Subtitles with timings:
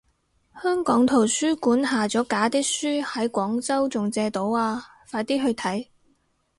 [0.63, 5.85] 香港圖書館下咗架啲書喺廣州仲借到啊，快啲去睇